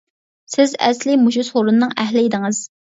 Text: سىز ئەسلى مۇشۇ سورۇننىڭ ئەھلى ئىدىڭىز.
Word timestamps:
سىز 0.53 0.73
ئەسلى 0.87 1.19
مۇشۇ 1.27 1.47
سورۇننىڭ 1.53 1.95
ئەھلى 2.01 2.29
ئىدىڭىز. 2.29 2.69